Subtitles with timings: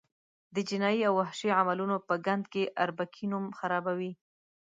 [0.55, 4.11] د جنایي او وحشي عملونو په ګند کې اربکي نوم خرابوي.